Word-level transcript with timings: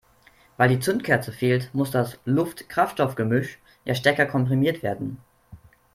Weil 0.57 0.69
die 0.69 0.79
Zündkerze 0.79 1.31
fehlt, 1.31 1.69
muss 1.75 1.91
das 1.91 2.17
Luft-Kraftstoff-Gemisch 2.25 3.59
ja 3.85 3.93
stärker 3.93 4.25
komprimiert 4.25 4.81
werden. 4.81 5.19